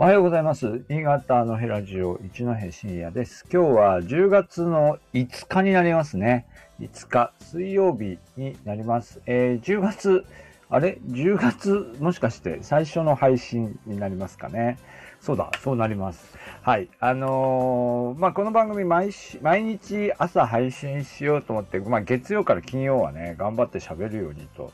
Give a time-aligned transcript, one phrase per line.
[0.00, 0.82] おはようございます。
[0.88, 3.44] 新潟のヘラジオ一戸深夜です。
[3.52, 6.46] 今日は10月の5日になりますね。
[6.80, 9.20] 5日、水曜日になります。
[9.26, 10.24] えー10月、
[10.70, 14.78] あれ ?10 月、もしかして最初の配信になりますかね。
[15.20, 16.34] そうだ、そうなります。
[16.62, 16.88] はい。
[16.98, 24.72] あのーまあ、この番組毎し毎日朝配信しようと思って、まあ、月曜から金曜はね、頑張って喋るようにと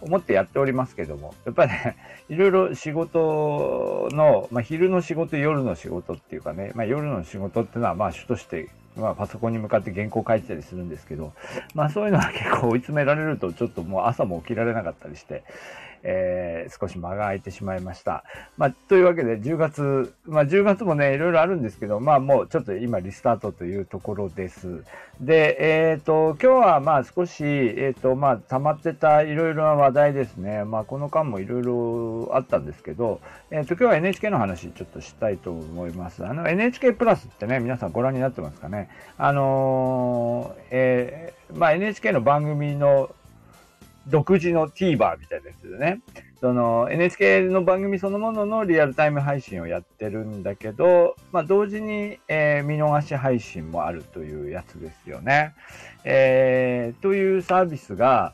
[0.00, 1.96] 思ってやっておりますけども、やっぱりね、
[2.28, 11.32] いろいろ仕事の、まあ、昼の仕事、夜の仕事っていうかね、まあ、夜の仕事っていうのは、まあ、主として、まあ、パソコンに向かって原稿書いてたりするんですけど、
[11.74, 15.44] まあ、そういうのは結構追い詰められると、ちょっともう朝も起きられなかったりして、
[16.06, 18.24] えー少し間が空いてしまいました。
[18.56, 24.84] まあ、というわけで、10月、まあ、10月もね、いろいろあるんですけど、まあ、もうちょっと今リスタートというところです。
[25.20, 30.64] で、えっ、と、今日はまあ少し、えっ、と、まあ、溜まってたいろいろな話題ですね。
[30.64, 36.26] まあ、この間もいろいろあったんですけど、えっ、と、今日は NHK の話ちょっとしたいと思います。
[36.26, 38.88] あの、NHK プラスってね、皆さんご覧になってますかね。
[39.16, 43.10] あのえまあ、NHK の番組の
[44.08, 46.00] 独自の TVer みたいなやつでね、
[46.40, 55.54] その NHK の番組そのもののリアルタイム配信をやってるんだけど、まあ、同時に、えー見逃し配信もあるというやつですよね。
[56.04, 58.32] えーというサービスが、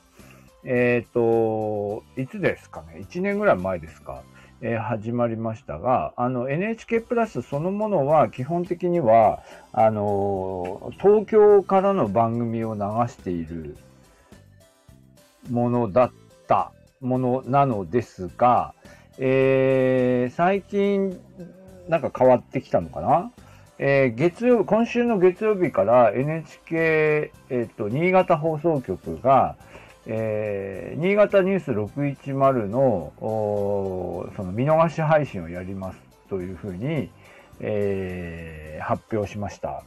[0.65, 4.23] えっ、と、いつですかね ?1 年ぐらい前ですか？
[4.61, 13.77] えー始まりましたが、あの NHK プラスそのものは基本的には、あの東京からの番組を流している
[15.51, 16.11] ものだっ
[16.47, 18.75] たものなのですが、
[19.19, 21.21] えー最近
[21.89, 23.33] なんか変わってきたのかな？
[23.79, 29.57] えー月曜、今週の月曜日から NHK、えっ、と、新潟放送局が、
[30.07, 37.11] えー新潟ニュース610の、おーその見逃し配信をやりますというふうに、
[37.61, 39.85] えー発表しました。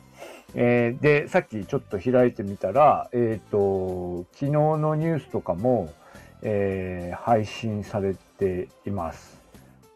[0.57, 5.93] えーで、さっきちょっと開いてみたら、えっ、と、昨日のニュースとかも、
[6.41, 9.37] えー配信されています。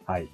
[0.06, 0.28] はい。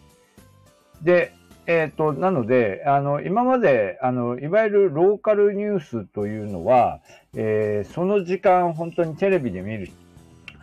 [1.04, 1.34] で、
[1.68, 7.02] えっ、と、なので、あの、今まで、あの、いわゆるローカルニュースというのは、
[7.36, 9.90] えその時間本当にテレビで見る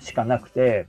[0.01, 0.87] しかなくて、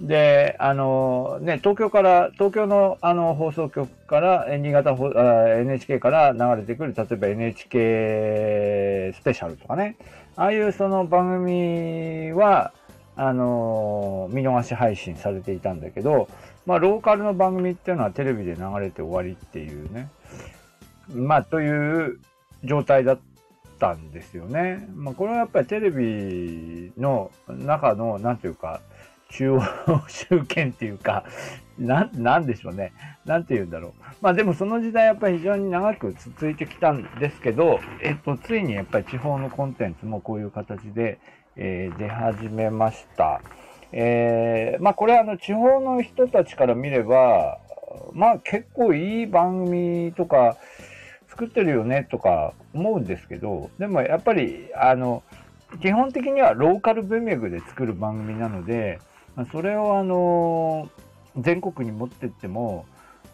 [0.00, 9.96] で、あの、ね、東京から、東京のあの放送局から、新潟あ NHK から流れてくる、例えば NHK スペシャルとかね、
[10.36, 12.72] ああいうその番組は、
[13.16, 16.28] あの、見逃し配信されていたんだけど、
[16.66, 20.10] まあ、ローカルの番組っていうのはテレビで流れて終わりっていうね、
[21.14, 22.18] まあ、という
[22.64, 23.18] 状態だっ
[23.78, 24.86] たんですよね。
[24.94, 28.80] まあ、これはやっぱりテレビの中の、なんていうか、
[29.30, 29.60] 中央
[30.08, 31.24] 集権っていうか、
[31.78, 32.92] な、なんでしょうね。
[33.24, 33.92] なんて言うんだろう。
[34.22, 41.18] まあでもその時代やっぱり非常に長く続いてきたんですけど、えっと、ついにやっぱり地方のコンテンツもこういう形で、
[41.56, 43.40] えー出始めました。
[43.92, 47.58] えーまあこれはあの地方の人たちから見れば、
[48.12, 50.56] まあ結構いい番組とか
[51.28, 55.22] 作ってるよねとか思うんですけど、でもやっぱりあの、
[55.82, 58.98] 基本的にはローカル文脈で作る番組なので、
[59.36, 60.88] まそれをあの、
[61.38, 62.86] 全国に持ってっても、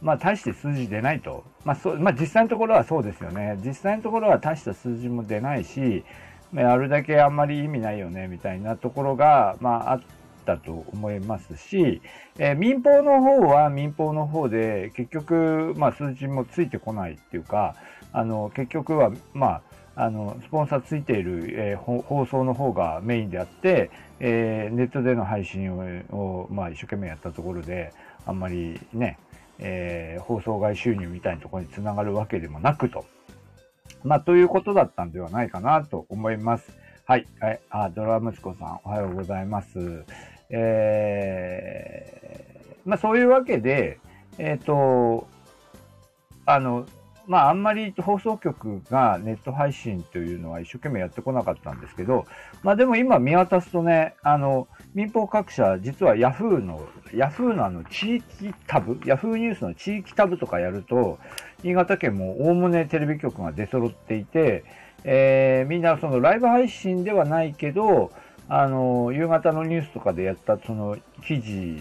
[0.03, 1.45] まあ大して数字出ないと。
[1.65, 3.59] まあそう、まあ実際のところはそうですよね。
[3.65, 6.05] 実際のところは大した数字も出ないし、
[6.53, 10.01] まああるだけあんまり意味ないよね、みたいなところが、まああっ
[10.45, 12.03] たと思いますし、
[12.39, 17.77] えー民放の方は民放の方で結局、まあ数字もついてこないっていうか、
[18.13, 19.63] あの、結局は、まあ、
[19.95, 25.79] あの、スポンサーついている、えー放送の方がメインであって、えーネットでの配信を、
[26.11, 27.93] をまあ一生懸命やったところで、
[28.27, 29.19] あんまりね、
[29.59, 33.05] えー放送外収入みたいなところにつながるわけでもなくと。
[34.05, 36.73] まあ、ということだったんではないかなと思います。
[37.05, 37.27] はい。
[37.41, 40.05] はい、あ、ドラ息子さん、おはようございます。
[40.51, 42.43] えー
[42.85, 43.99] まあ、そういうわけで、
[44.39, 45.29] えっ、と、
[46.47, 46.87] あの、
[47.27, 52.27] まあ、あんまり放送局がネット配信というのは一生懸命やってこなかったんですけど、
[52.63, 61.19] まあでも今見渡すとね、あの、民放各社、実は Yahoo の、Yahoo のあの地域タブ、Yahoo ニュースの地域タブとかやると、
[61.63, 64.65] 新潟県もおおむねテレビ局が出揃っていて、
[65.05, 68.11] えーみんなそのライブ配信ではないけど、
[68.49, 71.79] あの、夕方のニュースとかでやったその記事、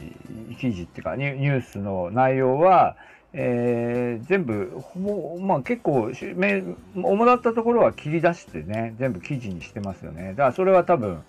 [0.59, 2.95] 記事っていうかニュースの内容は、
[3.33, 6.63] えー全部、ほぼ、まあ結構し、め
[6.95, 10.29] 主だったところは切り出してね、全部記事にしてますよね。
[10.29, 11.23] だからそれは多分、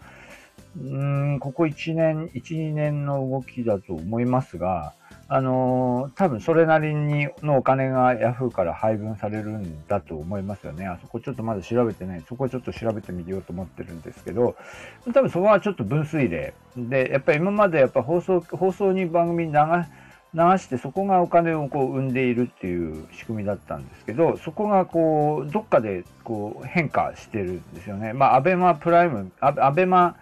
[0.81, 1.05] う
[1.35, 4.95] ん、ここ1年、1、2年の動きだと思いますが、
[5.29, 10.87] あのー、多分それなりにのお金がヤフーから配分されるんだと思いますよね。
[10.87, 12.23] あそこちょっとまだ調べてない。
[12.29, 14.57] そこちょっと調べてみようと思ってるんですけど、
[15.13, 16.53] 多分そこはちょっと分水嶺。
[16.77, 19.53] で、やっぱり今までやっぱ放送、放送に番組流
[20.35, 28.15] 流してそこがお金をこう生んでいるっていう仕組みだったんですけど、そこがこう、どっかでこう変化してるんですよね。
[28.15, 30.17] まあ、アベマプライム、アベマ、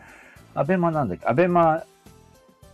[0.55, 1.85] アベマなんだっけ、アベマ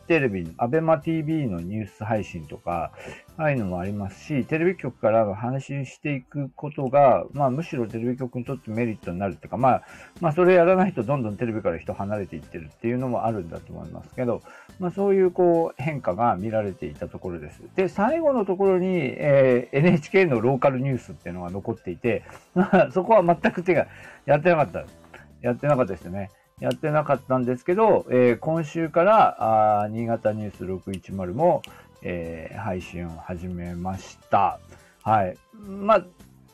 [0.07, 2.93] テレビ、アベマ TV のニュース配信とか、
[3.39, 9.83] ああいうのもありますし、テレビ局から話していくことが、まあむしろテレビ局にとってメリットになるっていうか、まあ、
[10.21, 14.41] まあそれやらないとどんどんテレビから人離れていってるっていうのもあるんだと思いますけど、
[14.79, 17.61] まあそういうこう変化が見られていたところです。
[17.75, 22.25] で、最後のところに、えー、NHK のローカルニュースっていうのが残っていて、
[22.55, 23.87] ま あそこは全く手が
[24.25, 24.85] やってなかった。
[25.43, 26.31] やってなかったですよね。
[26.59, 31.61] やってなかったんですけど、えー、今週からあ新潟ニュース610も、
[32.03, 34.59] えー、配信を始めました。
[35.03, 35.37] はい。
[35.67, 36.05] まあ、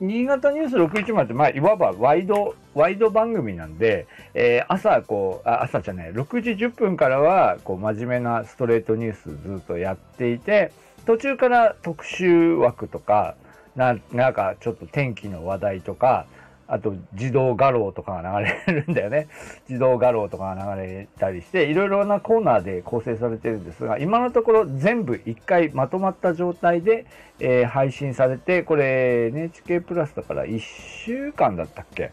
[0.01, 10.73] 新潟ニュース610って、まあ、いわばワイド、ワイド番組なんで、えー、朝、こう、あ朝じゃない、6時10分からは、こう、真面目なストレートニュースずっとやっていて、
[11.07, 13.37] 途中から特集枠とか、
[13.77, 16.27] ななんかちょっと天気の話題とか、
[16.73, 19.29] あと自動画廊とかが流れるんだよね。
[19.69, 27.05] 自動画廊とかが流れたりして、いろいろなコーナーで構成されてるんですが、今のところ全部一回まとまった状態で、
[27.41, 32.11] えー、配信されて、これ NHK プラスだから1週間だったっけ？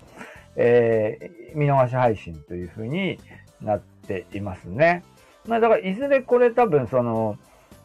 [0.57, 3.17] えー、見逃し配信という風に
[3.61, 5.03] なっていますね。
[5.47, 7.37] まあだからいずれこれ多分その、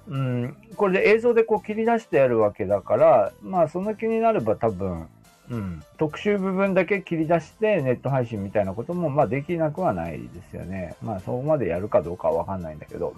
[0.08, 5.06] うん、これで映像でこう切り出してやるわけだから、まあその気になれば多分、
[5.50, 10.96] うん、特集部分だけ切り出してネット配信みたいなことも、まあ、できなくはないですよね。
[11.02, 13.14] まあ、そこまでやるかどうかはわかんないんだけど。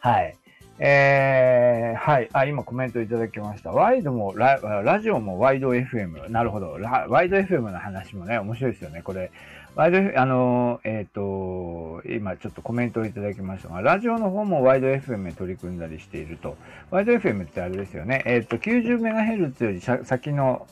[0.00, 0.36] はい。
[0.82, 2.28] えー、はい。
[2.32, 3.70] あ、今コメントいただきました。
[3.70, 6.30] ワイドもラ、ラジオもワイド FM。
[6.30, 6.78] なるほど。
[7.08, 9.02] ワイド FM の話もね、面白いですよね。
[9.02, 9.30] これ、
[9.74, 16.56] ワイド、あの、えっ、ー、と、今ちょっとコメントをいただきましたが、ラジオの方もワイド FM に取り組んだりしていると。
[16.90, 18.22] ワイド FM ってあれですよね。
[18.24, 20.66] えっ、ー、と、90MHz より先の、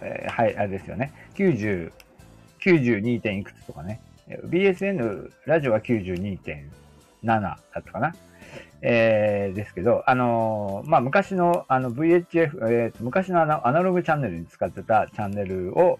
[0.00, 1.12] えー、はい、あれですよね。
[1.34, 1.92] 90、
[2.64, 3.38] 92.
[3.38, 4.00] いくつとかね。
[4.46, 6.38] BSN ラジオは 92.
[7.24, 8.14] 7だったかな。
[8.82, 12.24] えー、ですけど、あのー、まあ、昔のあの VHF、
[12.68, 15.98] えー、昔のアナログチャンネルに使ってたチャンネルを、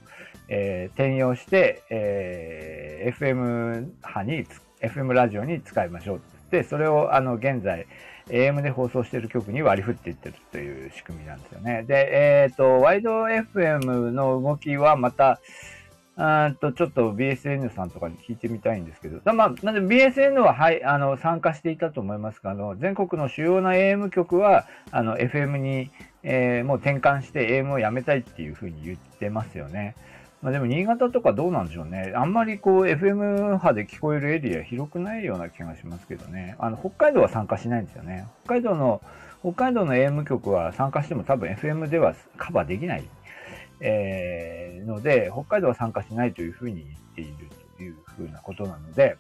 [0.48, 4.46] えー、転用して、えー、FM 波に、
[4.80, 7.86] FM ラジオに使いましょうって言って、それをあの現在、
[8.28, 11.84] AM で放送している曲に割り振っていってるという仕組みなんですよね。
[11.86, 15.40] で、えっ、ー、と、ワイド FM の動きはまた、
[16.20, 25.90] うんと、ちょっと BSN さんとかに聞いてみたいんですけど、まあ、なんで BSN は、はい、あの、参加していたと思いますが、あの、全国の主要な AM 局は、あの、FM に、
[26.22, 29.94] えー、もう転換して AM をやめたいっていうふうに言ってますよね。
[30.42, 32.12] まあ、でも新潟とかどうなんでしょうね。
[32.14, 36.54] あんまりこう FM 波で聞こえるエリア広くないような気がしますけどね。
[36.58, 38.26] あの、北海道は参加しないんですよね。
[38.44, 39.00] 北海道の、
[39.42, 43.04] 北海道の AM 局は参加しても多分 FM ではカバーできない、
[43.80, 49.16] えー、ので、北海道は参加しないというふうに言っているというふうなことなので、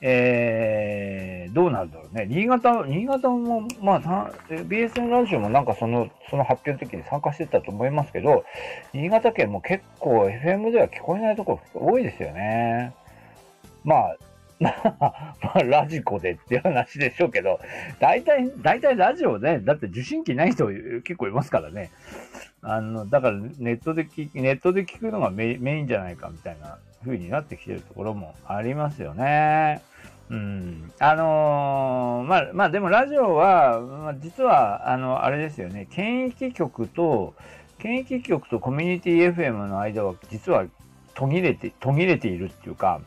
[0.00, 2.26] えー、どうなるだろうね。
[2.28, 8.44] 新潟、新潟も、まあ、BSN ラジオもなんかその、その発表の時に参加してたと思いますけど、
[8.92, 12.94] 新潟県も結構 FM では聞こえないところ多いですよね。
[13.84, 14.16] まあ、
[14.60, 17.60] まあ、まあ、ラジコでっていう話でしょうけど、
[18.00, 20.66] 大体、大体ラジオね、だって受信機ない人
[21.04, 21.90] 結構いますからね。
[22.62, 29.82] あの、だからネットで聞ネットで聞くのがメインじゃないかみたいな風になってきてるところもありますよね。
[30.30, 30.92] うん。
[30.98, 37.34] あのー、まあ、まあでもラジオは、まあ、実は、あの、あれですよね、県域局と、
[37.78, 40.66] 県域局とコミュニティ FM の間は実は
[41.14, 43.00] 途切れて、途切れているっていうか、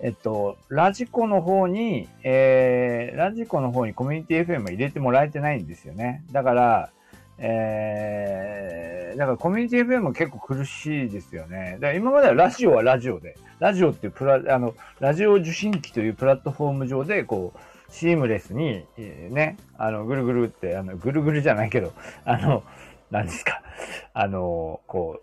[0.00, 6.24] えっと、ラジコの方に、えー、ラジコの方にコミュニティ FM 入れてもらえてないんですよね。
[6.32, 6.90] だから、
[7.38, 11.78] えー、だからコミュニティ FM 結構苦しいですよね。
[11.80, 17.58] だから今まではラジオはラジオで、ラジオっていうプラ、あの、ラジオ受信機というプラットフォーム上で、こう、
[17.92, 21.92] シームレスに、えー、ね、あの、ぐるぐるって、あの、ぐるぐるじゃないけど、
[22.24, 22.62] あの、
[23.10, 23.62] 何ですか、
[24.12, 25.20] あの、こ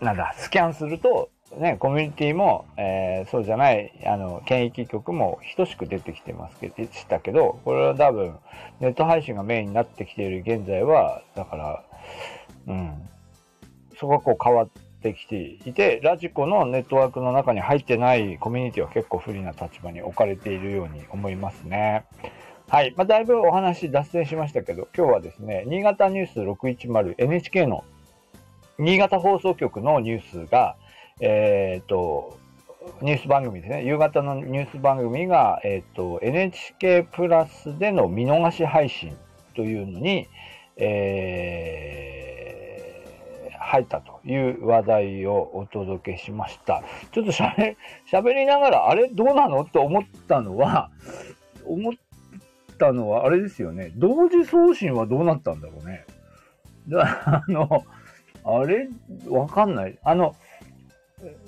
[0.00, 8.36] う、なんだ、スキャンすると、ね、コミュニティも、えー、そうじゃない、あの、県域局も等しく出てきてますけど、したけど、これは多分、
[8.80, 11.84] ネット配信がメインになってきている現在は、だから、
[12.66, 13.08] うん、
[13.98, 14.68] そこがこう変わっ
[15.02, 22.04] てきていて、ラジコのネットワークの中に入ってないコミュニティは結構不利な立場に置かれているように思いますね。
[22.68, 22.92] はい。
[22.96, 27.84] まあ、だいぶお話脱線しましたけど、今日はですね、新潟ニュース 610NHK の
[28.78, 30.76] 新潟放送局のニュースが、
[31.20, 32.38] えっ、ー、と、
[33.02, 33.84] ニュース番組ですね。
[33.84, 39.16] 夕方のニュース番組が、えっ、ー、と、NHK プラスでの見逃し配信
[39.54, 40.28] というのに、
[40.76, 46.82] えー、入ったという話題をお届けしました。
[47.12, 47.76] ちょっとしゃべ、
[48.10, 50.90] 喋りながら、あれどうなのと思ったのは、
[51.66, 51.92] 思っ
[52.78, 53.92] たのは、あれですよね。
[53.96, 56.06] 同時送信はどうなったんだろうね。
[56.96, 57.84] あの、
[58.44, 58.88] あれ
[59.28, 59.98] わかんない。
[60.02, 60.34] あの、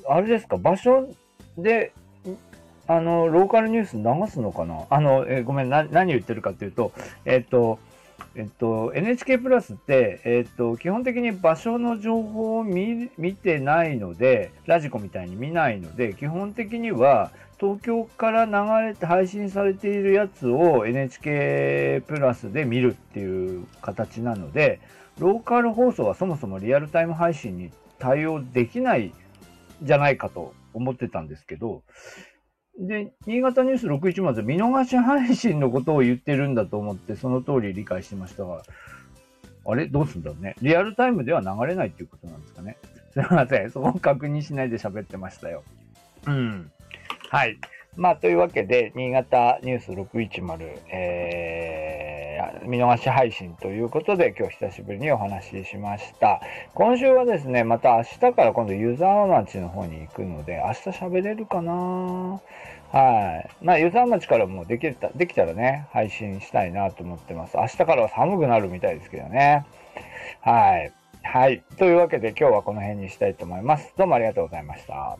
[0.08, 1.08] あれですか、場所
[1.56, 1.92] で、
[2.86, 4.84] あの、ローカルニュース流すのかな？
[4.90, 6.92] あの、えごめん、な、何言ってるかっていうと、
[7.24, 7.78] えっ、と、
[8.34, 24.80] えっと、NHK プラスって、えっと、基本的に場所の情報を見見てないので、ラジコみたいに見ないので、基本的には東京から流れて配信されているやつを NHK プラスで見るっていう形なので、
[25.18, 29.12] ローカル放送はそもそもリアルタイム配信に対応できない
[29.82, 31.82] じゃないかと思ってたんですけど、
[32.78, 38.62] で、新潟ニュース610見逃し配信のことを言ってるんだと思って、その通り理解してましたが、
[39.66, 39.86] あれ？
[39.86, 40.54] どうすんだろうね。
[40.62, 42.78] リアルタイムでは流れないっていうことなんですかね。
[43.12, 43.70] すいません。
[43.70, 45.62] そこを確認しないで喋ってましたよ。
[46.26, 46.70] うん。
[47.30, 47.58] はい。
[47.96, 52.09] まあ、というわけで、新潟ニュース610、えー、
[52.64, 56.40] 見逃し配信ということで、今日久しぶりにお話ししました。
[56.74, 62.40] 今週はですね、また明日から今度湯沢町の方に行くので、明日喋れるかな？
[62.92, 63.64] はい。
[63.64, 67.56] まあ、湯沢町からもできた、できたらね、配信したいなと思ってます。
[67.56, 69.64] 明日からは寒くなるみたいですけどね。
[70.40, 70.92] はい。
[71.22, 71.62] はい。
[71.76, 73.94] というわけで今日はこの辺にしたいと思います。
[73.96, 75.16] どうもありがとうございました。